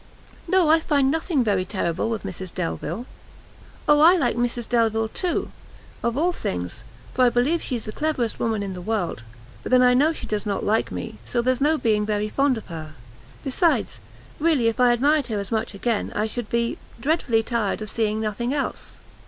[0.47, 3.05] "No, I find nothing very terrible with Mrs Delvile."
[3.87, 5.51] "O, I like Mrs Delvile, too,
[6.01, 9.21] of all things, for I believe she's the cleverest woman in the world;
[9.61, 12.57] but then I know she does not like me, so there's no being very fond
[12.57, 12.95] of her.
[13.43, 13.99] Besides,
[14.39, 18.19] really, if I admired her as much again, I should be, dreadfully tired of seeing
[18.19, 18.97] nothing else.